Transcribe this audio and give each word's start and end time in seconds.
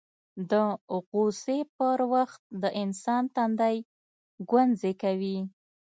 د 0.49 0.51
غوسې 1.09 1.59
پر 1.77 1.99
وخت 2.13 2.41
د 2.61 2.63
انسان 2.83 3.23
تندی 3.35 3.77
ګونځې 4.49 4.91
کوي 5.01 5.37